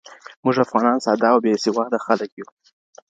موږ 0.43 0.55
افغانان 0.65 0.97
ساده 1.05 1.27
او 1.33 1.37
بیسواده 1.43 1.99
خلک 2.05 2.29
یو 2.39 2.47